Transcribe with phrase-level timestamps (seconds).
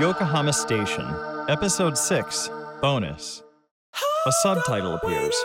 [0.00, 1.06] Yokohama Station,
[1.48, 2.50] Episode 6,
[2.82, 3.44] Bonus.
[4.26, 5.36] A subtitle appears.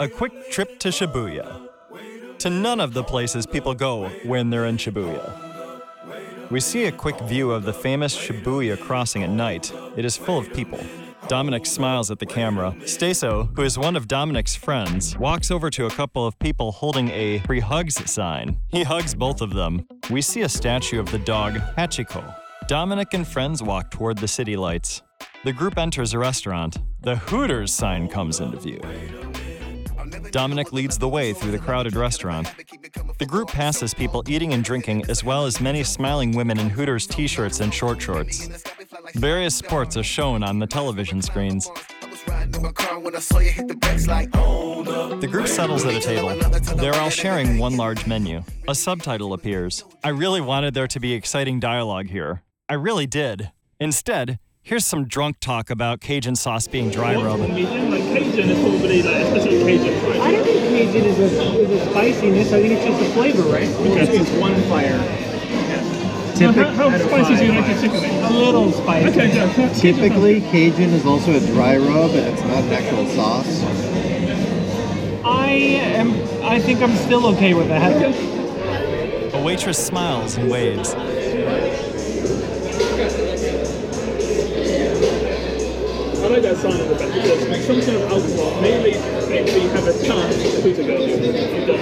[0.00, 1.66] A quick trip to Shibuya.
[2.40, 6.50] To none of the places people go when they're in Shibuya.
[6.50, 9.72] We see a quick view of the famous Shibuya crossing at night.
[9.96, 10.80] It is full of people.
[11.26, 12.74] Dominic smiles at the camera.
[12.80, 17.08] Staso, who is one of Dominic's friends, walks over to a couple of people holding
[17.12, 18.58] a free hugs sign.
[18.68, 19.86] He hugs both of them.
[20.10, 22.34] We see a statue of the dog Hachiko.
[22.68, 25.00] Dominic and friends walk toward the city lights.
[25.42, 26.76] The group enters a restaurant.
[27.00, 28.82] The Hooters sign comes into view.
[30.32, 32.52] Dominic leads the way through the crowded restaurant.
[33.18, 37.06] The group passes people eating and drinking, as well as many smiling women in Hooters
[37.06, 38.50] t shirts and short shorts.
[39.14, 41.70] Various sports are shown on the television screens.
[45.20, 46.36] The group settles at a table.
[46.76, 48.42] They're all sharing one large menu.
[48.68, 49.84] A subtitle appears.
[50.04, 52.42] I really wanted there to be exciting dialogue here.
[52.68, 53.50] I really did.
[53.80, 57.40] Instead, here's some drunk talk about Cajun sauce being dry rub.
[57.40, 60.20] Like Cajun is probably like especially Cajun fries.
[60.20, 61.24] I don't think Cajun is a,
[61.60, 62.52] is a spiciness.
[62.52, 63.68] I think it's just a flavor, right?
[63.68, 64.18] Okay.
[64.18, 64.98] It's one fire.
[64.98, 68.24] How, Typic- how spicy do you like your chicken?
[68.24, 69.08] A little spicy.
[69.08, 69.72] Okay, yeah.
[69.72, 73.62] Typically, Cajun is also a dry rub, and it's not an actual sauce.
[75.24, 76.12] I am.
[76.44, 79.34] I think I'm still okay with that.
[79.34, 80.94] A waitress smiles and waves.
[86.38, 89.68] I like that sign on the back because like some sort of alcohol mainly actually
[89.70, 90.84] have a chance to
[91.66, 91.74] go.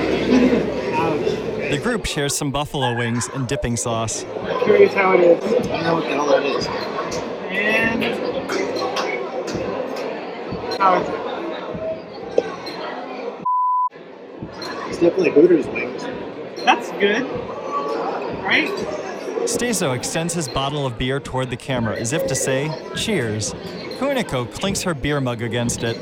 [0.94, 1.42] Ouch.
[1.66, 4.24] The group shares some buffalo wings and dipping sauce.
[4.24, 5.44] I'm Curious how it is.
[5.44, 6.66] I don't know what the hell that is.
[7.50, 8.04] And
[10.78, 11.14] how is it?
[14.88, 16.04] It's definitely Hooters wings.
[16.64, 17.24] That's good,
[18.42, 18.70] right?
[19.44, 23.54] Staso extends his bottle of beer toward the camera as if to say, Cheers.
[23.98, 25.96] Kuniko clinks her beer mug against it.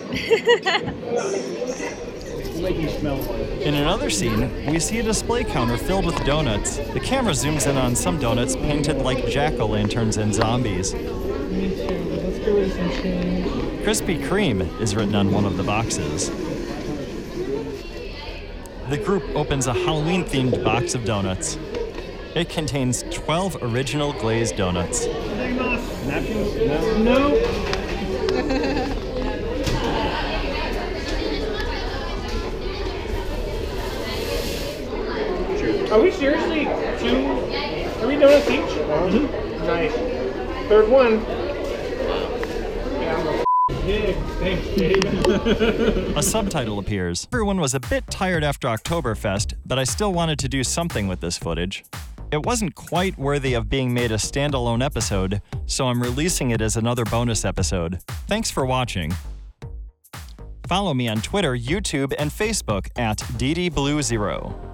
[2.60, 3.40] Make you smell one.
[3.40, 6.78] In another scene, we see a display counter filled with donuts.
[6.78, 10.94] The camera zooms in on some donuts painted like jack o' lanterns and zombies.
[10.94, 11.00] Me
[11.76, 11.88] too.
[12.22, 13.46] Let's go with some change.
[13.84, 16.30] Krispy Kreme is written on one of the boxes.
[18.88, 21.58] The group opens a Halloween themed box of donuts.
[22.34, 25.06] It contains 12 original glazed donuts.
[25.06, 26.54] Napkins?
[26.56, 26.98] No.
[26.98, 27.73] No.
[35.94, 36.64] Are we seriously
[36.98, 37.22] two,
[38.00, 38.60] three donuts each?
[38.60, 39.66] Mm-hmm.
[39.66, 39.92] Nice.
[40.68, 41.24] Third one.
[43.04, 43.44] Yeah, I'm a
[43.86, 46.16] Yeah, thanks, Dave.
[46.16, 47.28] A subtitle appears.
[47.32, 51.20] Everyone was a bit tired after Oktoberfest, but I still wanted to do something with
[51.20, 51.84] this footage.
[52.32, 56.76] It wasn't quite worthy of being made a standalone episode, so I'm releasing it as
[56.76, 58.00] another bonus episode.
[58.26, 59.14] Thanks for watching.
[60.66, 64.73] Follow me on Twitter, YouTube, and Facebook at DDBlue0.